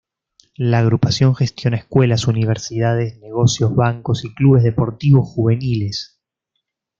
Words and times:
La 0.55 0.79
agrupación 0.79 1.35
gestiona 1.35 1.77
escuelas, 1.77 2.25
universidades, 2.27 3.19
negocios, 3.19 3.75
bancos 3.75 4.25
y 4.25 4.33
clubes 4.33 4.63
deportivos 4.63 5.27
juveniles. 5.29 6.19